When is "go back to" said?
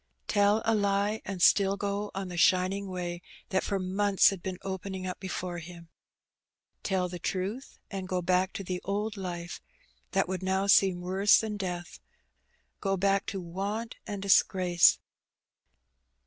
8.07-8.63, 12.81-13.39